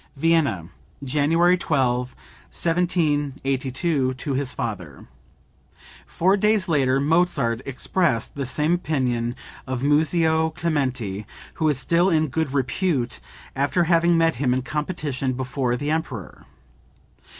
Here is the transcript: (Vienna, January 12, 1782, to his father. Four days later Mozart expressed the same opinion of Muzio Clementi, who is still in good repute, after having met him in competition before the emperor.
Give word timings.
(Vienna, 0.15 0.67
January 1.03 1.55
12, 1.59 2.15
1782, 2.49 4.15
to 4.15 4.33
his 4.33 4.51
father. 4.51 5.05
Four 6.07 6.35
days 6.37 6.67
later 6.67 6.99
Mozart 6.99 7.61
expressed 7.67 8.33
the 8.33 8.47
same 8.47 8.73
opinion 8.73 9.35
of 9.67 9.83
Muzio 9.83 10.49
Clementi, 10.55 11.27
who 11.61 11.69
is 11.69 11.77
still 11.77 12.09
in 12.09 12.29
good 12.29 12.51
repute, 12.51 13.19
after 13.55 13.83
having 13.83 14.17
met 14.17 14.37
him 14.37 14.55
in 14.55 14.63
competition 14.63 15.33
before 15.33 15.75
the 15.77 15.91
emperor. 15.91 16.47